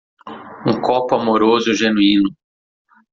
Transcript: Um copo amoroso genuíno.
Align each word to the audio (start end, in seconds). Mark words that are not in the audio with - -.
Um 0.65 0.81
copo 0.81 1.13
amoroso 1.13 1.75
genuíno. 1.75 2.33